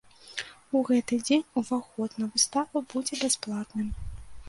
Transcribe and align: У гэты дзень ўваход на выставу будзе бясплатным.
У 0.77 0.81
гэты 0.87 1.19
дзень 1.27 1.45
ўваход 1.63 2.17
на 2.25 2.33
выставу 2.33 2.85
будзе 2.95 3.25
бясплатным. 3.25 3.87